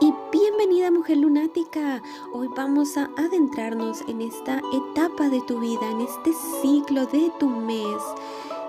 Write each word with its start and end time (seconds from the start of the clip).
Y 0.00 0.14
bienvenida 0.30 0.92
mujer 0.92 1.16
lunática. 1.16 2.00
Hoy 2.32 2.48
vamos 2.56 2.96
a 2.96 3.10
adentrarnos 3.16 4.02
en 4.02 4.20
esta 4.20 4.62
etapa 4.72 5.30
de 5.30 5.42
tu 5.48 5.58
vida, 5.58 5.90
en 5.90 6.02
este 6.02 6.30
ciclo 6.62 7.06
de 7.06 7.32
tu 7.40 7.48
mes. 7.48 8.00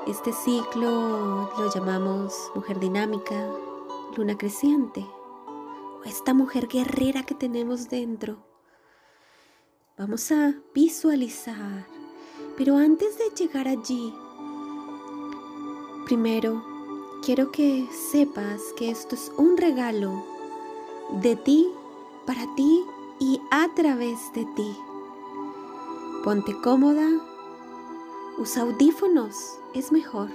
Este 0.07 0.33
ciclo 0.33 1.51
lo 1.59 1.71
llamamos 1.75 2.51
mujer 2.55 2.79
dinámica, 2.79 3.51
luna 4.17 4.35
creciente, 4.35 5.05
o 5.99 6.03
esta 6.05 6.33
mujer 6.33 6.67
guerrera 6.67 7.21
que 7.21 7.35
tenemos 7.35 7.87
dentro. 7.87 8.43
Vamos 9.95 10.31
a 10.31 10.55
visualizar, 10.73 11.85
pero 12.57 12.77
antes 12.77 13.19
de 13.19 13.29
llegar 13.35 13.67
allí, 13.67 14.11
primero 16.07 16.74
quiero 17.25 17.51
que 17.51 17.87
sepas 17.91 18.61
que 18.77 18.91
esto 18.91 19.15
es 19.15 19.31
un 19.35 19.57
regalo 19.57 20.23
de 21.23 21.35
ti, 21.35 21.67
para 22.27 22.53
ti 22.53 22.85
y 23.19 23.41
a 23.49 23.67
través 23.73 24.31
de 24.33 24.45
ti. 24.55 24.77
Ponte 26.23 26.55
cómoda, 26.61 27.09
usa 28.37 28.61
audífonos, 28.61 29.57
es 29.73 29.91
mejor, 29.91 30.29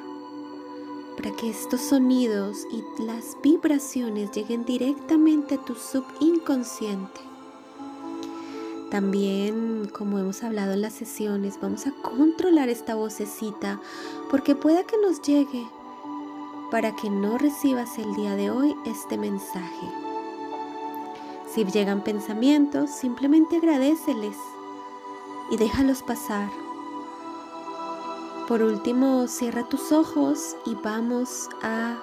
para 1.16 1.30
que 1.36 1.50
estos 1.50 1.80
sonidos 1.80 2.66
y 2.72 2.82
las 3.04 3.36
vibraciones 3.40 4.32
lleguen 4.32 4.64
directamente 4.64 5.54
a 5.54 5.64
tu 5.64 5.76
subinconsciente. 5.76 7.20
También, 8.90 9.88
como 9.96 10.18
hemos 10.18 10.42
hablado 10.42 10.72
en 10.72 10.82
las 10.82 10.94
sesiones, 10.94 11.60
vamos 11.62 11.86
a 11.86 11.92
controlar 12.02 12.68
esta 12.68 12.96
vocecita 12.96 13.80
porque 14.28 14.56
pueda 14.56 14.82
que 14.82 14.98
nos 14.98 15.22
llegue 15.22 15.64
para 16.70 16.94
que 16.94 17.10
no 17.10 17.36
recibas 17.36 17.98
el 17.98 18.14
día 18.14 18.36
de 18.36 18.50
hoy 18.50 18.76
este 18.84 19.18
mensaje. 19.18 19.88
Si 21.46 21.64
llegan 21.64 22.02
pensamientos, 22.02 22.90
simplemente 22.90 23.56
agradeceles 23.56 24.36
y 25.50 25.56
déjalos 25.56 26.02
pasar. 26.02 26.48
Por 28.46 28.62
último, 28.62 29.26
cierra 29.26 29.68
tus 29.68 29.92
ojos 29.92 30.56
y 30.64 30.74
vamos 30.76 31.48
a 31.62 31.98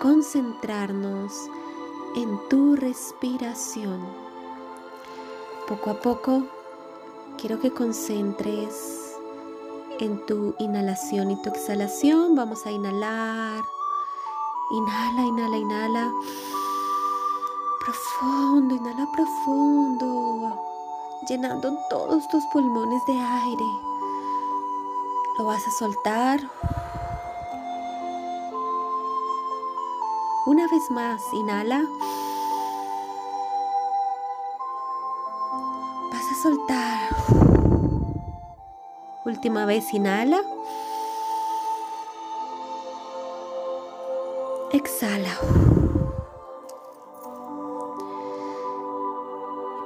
concentrarnos 0.00 1.32
en 2.16 2.38
tu 2.48 2.76
respiración. 2.76 4.00
Poco 5.68 5.90
a 5.90 6.00
poco 6.00 6.44
quiero 7.36 7.60
que 7.60 7.70
concentres 7.70 9.16
en 10.00 10.24
tu 10.26 10.54
inhalación 10.58 11.30
y 11.30 11.42
tu 11.42 11.50
exhalación. 11.50 12.34
Vamos 12.34 12.66
a 12.66 12.72
inhalar. 12.72 13.62
Inhala, 14.70 15.22
inhala, 15.22 15.56
inhala. 15.56 16.12
Profundo, 17.80 18.74
inhala 18.74 19.06
profundo. 19.12 20.60
Llenando 21.28 21.76
todos 21.90 22.28
tus 22.28 22.44
pulmones 22.52 23.04
de 23.06 23.12
aire. 23.12 23.68
Lo 25.38 25.44
vas 25.44 25.66
a 25.66 25.70
soltar. 25.70 26.40
Una 30.46 30.66
vez 30.68 30.90
más, 30.90 31.22
inhala. 31.32 31.82
soltar. 36.42 37.08
Última 39.24 39.66
vez, 39.66 39.92
inhala. 39.92 40.42
Exhala. 44.70 45.34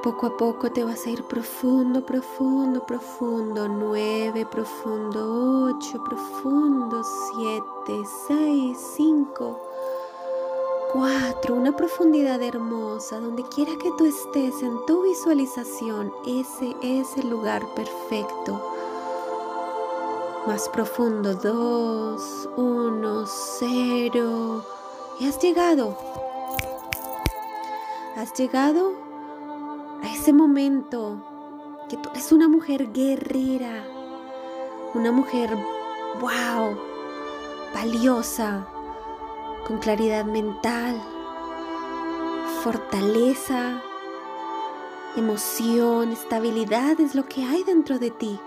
Poco 0.03 0.27
a 0.27 0.37
poco 0.37 0.73
te 0.73 0.83
vas 0.83 1.07
a 1.07 1.11
ir 1.11 1.23
profundo, 1.23 2.05
profundo, 2.05 2.85
profundo. 2.85 3.69
Nueve, 3.69 4.45
profundo. 4.45 5.71
Ocho, 5.71 6.03
profundo. 6.03 7.01
Siete, 7.05 8.09
seis, 8.27 8.77
cinco. 8.97 9.61
4. 10.93 11.55
Una 11.55 11.77
profundidad 11.77 12.43
hermosa. 12.43 13.21
Donde 13.21 13.45
quiera 13.45 13.73
que 13.81 13.93
tú 13.97 14.05
estés 14.05 14.63
en 14.65 14.85
tu 14.87 15.05
visualización, 15.05 16.13
ese 16.27 16.75
es 16.83 17.17
el 17.17 17.31
lugar 17.31 17.65
perfecto. 17.77 18.72
Más 20.47 20.69
profundo. 20.71 21.35
2, 21.35 22.49
1, 22.57 23.27
0. 23.27 24.65
Y 25.21 25.29
has 25.29 25.39
llegado. 25.41 25.97
Has 28.17 28.33
llegado 28.35 28.93
a 30.03 30.13
ese 30.13 30.33
momento 30.33 31.17
que 31.89 31.97
tú 31.97 32.11
eres 32.11 32.33
una 32.33 32.49
mujer 32.49 32.93
guerrera. 32.93 33.85
Una 34.95 35.13
mujer, 35.13 35.51
wow, 36.21 36.77
valiosa 37.73 38.67
con 39.67 39.79
claridad 39.79 40.25
mental, 40.25 41.01
fortaleza, 42.63 43.81
emoción, 45.17 46.13
estabilidad 46.13 47.01
es 47.01 47.15
lo 47.15 47.27
que 47.27 47.45
hay 47.45 47.63
dentro 47.63 47.99
de 47.99 48.11
ti. 48.11 48.41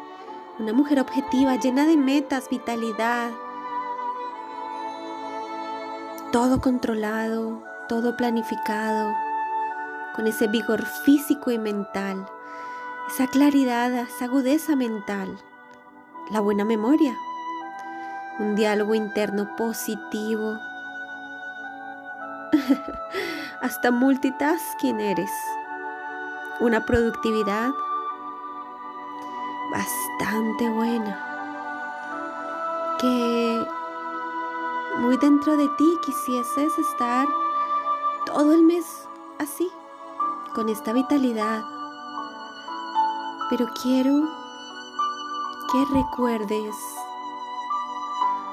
Una 0.57 0.71
mujer 0.71 1.01
objetiva, 1.01 1.57
llena 1.57 1.85
de 1.85 1.97
metas, 1.97 2.49
vitalidad. 2.49 3.29
Todo 6.31 6.61
controlado, 6.61 7.61
todo 7.89 8.16
planificado, 8.16 9.13
con 10.16 10.27
ese 10.27 10.47
vigor 10.47 10.85
físico 10.85 11.51
y 11.51 11.57
mental, 11.57 12.25
esa 13.09 13.27
claridad, 13.27 13.93
esa 13.93 14.25
agudeza 14.25 14.77
mental, 14.77 15.38
la 16.31 16.39
buena 16.39 16.63
memoria, 16.63 17.17
un 18.39 18.55
diálogo 18.55 18.95
interno 18.95 19.57
positivo, 19.57 20.57
hasta 23.61 23.91
multitasking 23.91 25.01
eres. 25.01 25.31
Una 26.61 26.85
productividad 26.85 27.72
bastante 29.75 30.69
buena. 30.69 31.19
Que 32.99 33.67
muy 34.99 35.17
dentro 35.17 35.57
de 35.57 35.67
ti 35.77 35.97
quisieses 36.05 36.77
estar 36.77 37.27
todo 38.25 38.53
el 38.53 38.63
mes 38.63 38.85
así, 39.37 39.69
con 40.53 40.69
esta 40.69 40.93
vitalidad. 40.93 41.61
Pero 43.49 43.67
quiero 43.81 44.13
que 45.71 45.85
recuerdes 45.93 46.75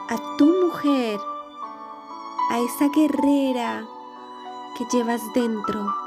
a 0.08 0.16
tu 0.36 0.46
mujer, 0.46 1.20
a 2.50 2.58
esa 2.58 2.88
guerrera 2.88 3.86
que 4.76 4.84
llevas 4.92 5.22
dentro. 5.34 6.01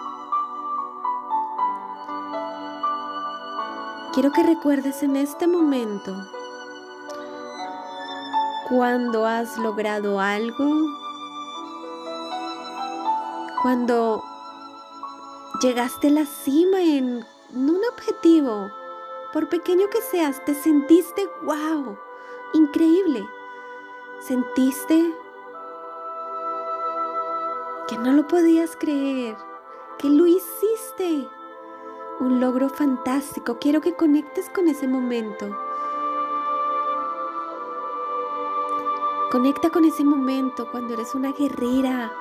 Quiero 4.15 4.31
que 4.31 4.43
recuerdes 4.43 5.03
en 5.03 5.17
este 5.17 5.45
momento 5.45 6.15
cuando 8.69 9.25
has 9.25 9.57
logrado 9.57 10.21
algo, 10.21 10.87
cuando 13.61 14.23
llegaste 15.61 16.07
a 16.07 16.11
la 16.11 16.25
cima 16.25 16.81
en 16.81 17.25
un 17.53 17.81
objetivo, 17.91 18.69
por 19.33 19.49
pequeño 19.49 19.89
que 19.89 20.01
seas, 20.01 20.45
te 20.45 20.55
sentiste 20.55 21.27
wow, 21.43 21.97
increíble. 22.53 23.21
Sentiste 24.21 25.13
que 27.89 27.97
no 27.97 28.13
lo 28.13 28.25
podías 28.29 28.77
creer, 28.77 29.35
que 29.97 30.07
lo 30.07 30.25
hiciste. 30.25 31.27
Un 32.19 32.39
logro 32.39 32.69
fantástico. 32.69 33.57
Quiero 33.59 33.81
que 33.81 33.93
conectes 33.93 34.49
con 34.49 34.67
ese 34.67 34.87
momento. 34.87 35.57
Conecta 39.31 39.69
con 39.69 39.83
ese 39.83 40.03
momento 40.03 40.69
cuando 40.71 40.93
eres 40.93 41.13
una 41.13 41.33
guerrera 41.33 42.11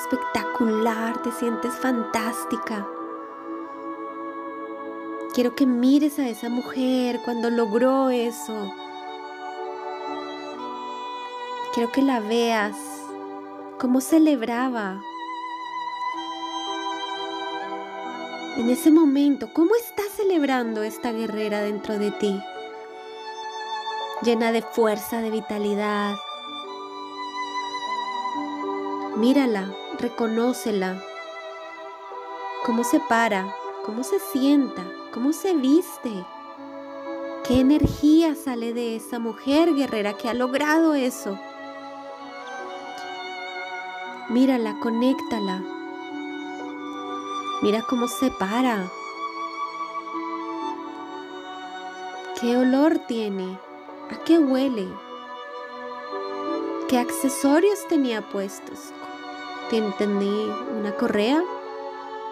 espectacular, 0.00 1.22
te 1.22 1.30
sientes 1.32 1.74
fantástica. 1.74 2.86
Quiero 5.34 5.54
que 5.54 5.66
mires 5.66 6.18
a 6.18 6.28
esa 6.28 6.48
mujer 6.48 7.20
cuando 7.24 7.48
logró 7.50 8.10
eso. 8.10 8.72
Quiero 11.72 11.90
que 11.90 12.02
la 12.02 12.20
veas 12.20 12.76
cómo 13.78 14.00
celebraba. 14.00 15.00
En 18.54 18.68
ese 18.68 18.90
momento, 18.90 19.48
¿cómo 19.54 19.74
está 19.74 20.02
celebrando 20.14 20.82
esta 20.82 21.10
guerrera 21.10 21.62
dentro 21.62 21.98
de 21.98 22.10
ti? 22.10 22.38
Llena 24.22 24.52
de 24.52 24.60
fuerza, 24.60 25.22
de 25.22 25.30
vitalidad. 25.30 26.14
Mírala, 29.16 29.74
reconócela. 29.98 31.02
Cómo 32.66 32.84
se 32.84 33.00
para, 33.00 33.54
cómo 33.86 34.04
se 34.04 34.18
sienta, 34.18 34.84
cómo 35.14 35.32
se 35.32 35.54
viste. 35.54 36.12
¿Qué 37.44 37.58
energía 37.58 38.34
sale 38.34 38.74
de 38.74 38.96
esa 38.96 39.18
mujer 39.18 39.74
guerrera 39.74 40.12
que 40.12 40.28
ha 40.28 40.34
logrado 40.34 40.92
eso? 40.92 41.38
Mírala, 44.28 44.78
conéctala. 44.78 45.81
Mira 47.62 47.82
cómo 47.82 48.08
se 48.08 48.30
para. 48.30 48.90
¿Qué 52.40 52.56
olor 52.56 52.98
tiene? 53.06 53.56
¿A 54.10 54.24
qué 54.24 54.38
huele? 54.38 54.88
¿Qué 56.88 56.98
accesorios 56.98 57.86
tenía 57.88 58.28
puestos? 58.28 58.92
Entendí 59.70 60.50
una 60.78 60.94
correa, 60.96 61.42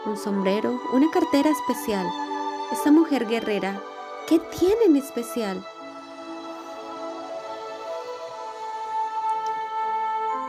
un 0.05 0.17
sombrero, 0.19 0.79
una 0.93 1.11
cartera 1.11 1.49
especial. 1.49 2.07
Esa 2.71 2.91
mujer 2.91 3.27
guerrera, 3.27 3.81
¿qué 4.29 4.39
tiene 4.39 4.85
en 4.87 4.97
especial? 4.97 5.65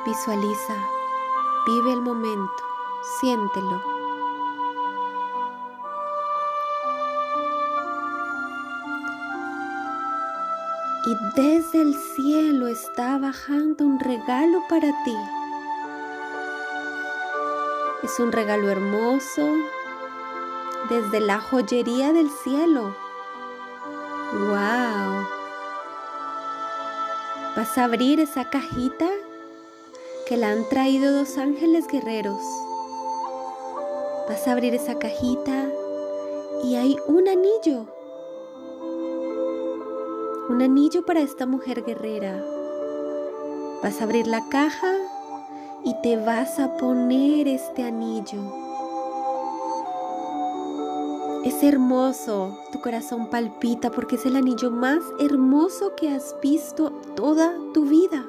Visualiza, 0.05 0.75
vive 1.65 1.93
el 1.93 2.01
momento, 2.01 2.63
siéntelo. 3.21 4.00
Y 11.11 11.17
desde 11.35 11.81
el 11.81 11.93
cielo 12.15 12.67
está 12.67 13.17
bajando 13.17 13.85
un 13.85 13.99
regalo 13.99 14.63
para 14.69 14.87
ti. 15.03 15.15
Es 18.01 18.17
un 18.19 18.31
regalo 18.31 18.69
hermoso 18.69 19.45
desde 20.89 21.19
la 21.19 21.41
joyería 21.41 22.13
del 22.13 22.29
cielo. 22.29 22.95
¡Wow! 24.31 25.27
Vas 27.57 27.77
a 27.77 27.83
abrir 27.83 28.21
esa 28.21 28.49
cajita 28.49 29.09
que 30.27 30.37
la 30.37 30.51
han 30.51 30.69
traído 30.69 31.11
dos 31.11 31.37
ángeles 31.37 31.87
guerreros. 31.87 32.41
Vas 34.29 34.47
a 34.47 34.53
abrir 34.53 34.75
esa 34.75 34.97
cajita 34.97 35.67
y 36.63 36.75
hay 36.75 36.95
un 37.07 37.27
anillo 37.27 38.00
un 40.49 40.61
anillo 40.61 41.05
para 41.05 41.21
esta 41.21 41.45
mujer 41.45 41.83
guerrera. 41.83 42.43
Vas 43.83 44.01
a 44.01 44.03
abrir 44.03 44.27
la 44.27 44.47
caja 44.49 44.93
y 45.83 45.95
te 46.01 46.17
vas 46.17 46.59
a 46.59 46.77
poner 46.77 47.47
este 47.47 47.83
anillo. 47.83 48.41
Es 51.43 51.63
hermoso, 51.63 52.57
tu 52.71 52.81
corazón 52.81 53.27
palpita 53.29 53.91
porque 53.91 54.15
es 54.15 54.25
el 54.25 54.35
anillo 54.35 54.69
más 54.69 55.03
hermoso 55.19 55.95
que 55.95 56.09
has 56.09 56.35
visto 56.41 56.91
toda 57.15 57.55
tu 57.73 57.85
vida. 57.85 58.25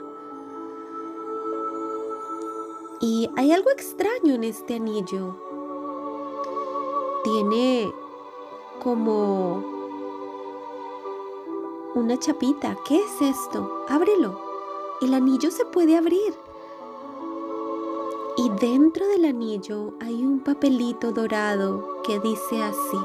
Y 3.01 3.29
hay 3.37 3.53
algo 3.53 3.71
extraño 3.71 4.35
en 4.35 4.45
este 4.45 4.77
anillo. 4.77 5.37
Tiene 7.25 7.93
como 8.83 9.82
una 11.95 12.19
chapita. 12.19 12.77
¿Qué 12.87 13.01
es 13.01 13.21
esto? 13.21 13.85
Ábrelo. 13.89 14.41
El 15.01 15.15
anillo 15.15 15.51
se 15.51 15.65
puede 15.65 15.97
abrir. 15.97 16.35
Y 18.37 18.49
dentro 18.61 19.07
del 19.09 19.27
anillo 19.27 19.93
hay 20.01 20.25
un 20.25 20.41
papelito 20.41 21.13
dorado 21.13 22.03
que 22.03 22.19
dice 22.21 22.63
así. 22.63 22.99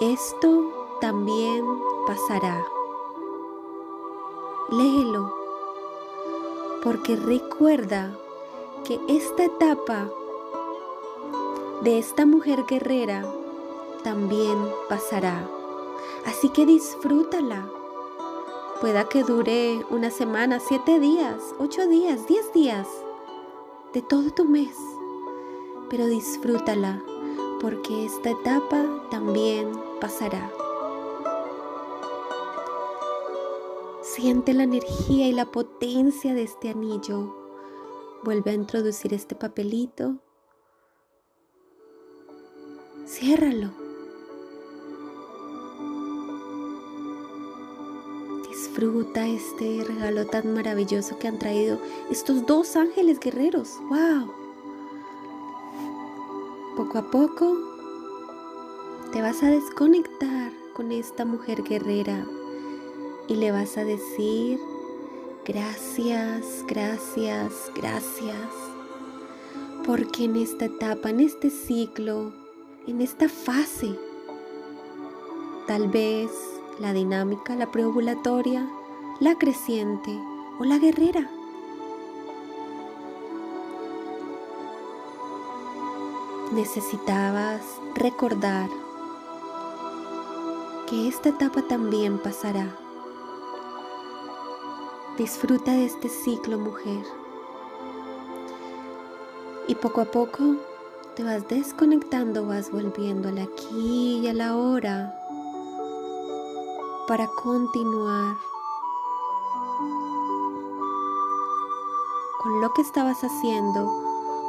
Esto 0.00 0.70
también 1.00 1.64
pasará. 2.06 2.64
Léelo. 4.70 5.34
Porque 6.84 7.16
recuerda 7.16 8.16
que 8.84 9.00
esta 9.08 9.44
etapa 9.44 10.08
de 11.82 11.98
esta 11.98 12.26
mujer 12.26 12.64
guerrera 12.68 13.24
también 14.04 14.56
pasará. 14.88 15.55
Así 16.26 16.48
que 16.50 16.66
disfrútala. 16.66 17.68
Pueda 18.80 19.08
que 19.08 19.22
dure 19.22 19.84
una 19.90 20.10
semana, 20.10 20.60
siete 20.60 21.00
días, 21.00 21.42
ocho 21.58 21.86
días, 21.86 22.26
diez 22.26 22.52
días, 22.52 22.86
de 23.94 24.02
todo 24.02 24.30
tu 24.30 24.44
mes. 24.44 24.76
Pero 25.88 26.06
disfrútala 26.06 27.02
porque 27.60 28.04
esta 28.04 28.30
etapa 28.30 28.84
también 29.10 29.72
pasará. 30.00 30.52
Siente 34.02 34.54
la 34.54 34.64
energía 34.64 35.28
y 35.28 35.32
la 35.32 35.46
potencia 35.46 36.34
de 36.34 36.42
este 36.42 36.70
anillo. 36.70 37.34
Vuelve 38.24 38.50
a 38.50 38.54
introducir 38.54 39.14
este 39.14 39.34
papelito. 39.34 40.16
Ciérralo. 43.06 43.85
Disfruta 48.76 49.26
este 49.26 49.84
regalo 49.88 50.26
tan 50.26 50.52
maravilloso 50.52 51.18
que 51.18 51.28
han 51.28 51.38
traído 51.38 51.80
estos 52.10 52.44
dos 52.44 52.76
ángeles 52.76 53.18
guerreros. 53.18 53.70
¡Wow! 53.88 54.30
Poco 56.76 56.98
a 56.98 57.10
poco 57.10 57.56
te 59.14 59.22
vas 59.22 59.42
a 59.42 59.46
desconectar 59.46 60.52
con 60.74 60.92
esta 60.92 61.24
mujer 61.24 61.62
guerrera 61.62 62.26
y 63.28 63.36
le 63.36 63.50
vas 63.50 63.78
a 63.78 63.84
decir 63.84 64.60
gracias, 65.46 66.62
gracias, 66.68 67.52
gracias. 67.74 68.50
Porque 69.86 70.24
en 70.24 70.36
esta 70.36 70.66
etapa, 70.66 71.08
en 71.08 71.20
este 71.20 71.48
ciclo, 71.48 72.34
en 72.86 73.00
esta 73.00 73.30
fase, 73.30 73.98
tal 75.66 75.88
vez 75.88 76.30
la 76.78 76.92
dinámica, 76.92 77.54
la 77.54 77.70
preovulatoria, 77.70 78.66
la 79.20 79.36
creciente 79.36 80.18
o 80.58 80.64
la 80.64 80.78
guerrera. 80.78 81.30
Necesitabas 86.52 87.62
recordar 87.94 88.68
que 90.88 91.08
esta 91.08 91.30
etapa 91.30 91.62
también 91.62 92.18
pasará. 92.18 92.76
Disfruta 95.18 95.72
de 95.72 95.86
este 95.86 96.08
ciclo, 96.08 96.58
mujer. 96.58 97.04
Y 99.66 99.74
poco 99.74 100.02
a 100.02 100.04
poco 100.04 100.56
te 101.16 101.24
vas 101.24 101.48
desconectando, 101.48 102.46
vas 102.46 102.70
volviendo 102.70 103.28
al 103.28 103.38
aquí 103.38 104.20
y 104.22 104.28
a 104.28 104.34
la 104.34 104.56
hora 104.56 105.25
para 107.06 107.28
continuar 107.28 108.36
con 112.42 112.60
lo 112.60 112.72
que 112.74 112.82
estabas 112.82 113.22
haciendo 113.22 113.88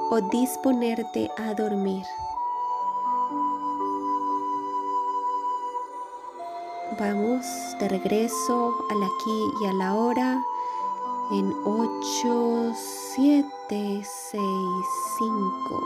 o 0.10 0.22
disponerte 0.32 1.30
a 1.38 1.54
dormir. 1.54 2.04
Vamos 7.00 7.46
de 7.80 7.90
regreso 7.90 8.76
al 8.90 9.04
aquí 9.04 9.54
y 9.62 9.66
a 9.68 9.74
la 9.74 9.94
hora 9.94 10.44
en 11.32 11.54
8, 11.64 12.74
7, 13.16 14.02
6, 14.04 14.42
5, 15.20 15.82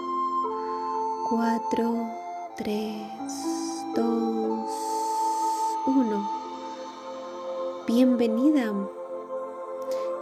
4, 1.29 2.09
3, 2.55 3.93
2, 3.93 4.69
1 5.87 6.40
bienvenida 7.93 8.73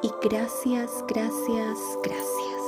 y 0.02 0.10
gracias, 0.28 1.04
gracias, 1.08 1.78
gracias. 2.04 2.60